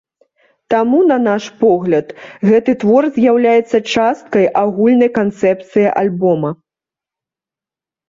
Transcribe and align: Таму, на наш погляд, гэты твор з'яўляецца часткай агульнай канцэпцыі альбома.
Таму, 0.73 1.01
на 1.11 1.17
наш 1.27 1.43
погляд, 1.63 2.07
гэты 2.49 2.71
твор 2.85 3.03
з'яўляецца 3.19 3.77
часткай 3.99 4.45
агульнай 4.65 5.15
канцэпцыі 5.21 5.87
альбома. 6.01 6.49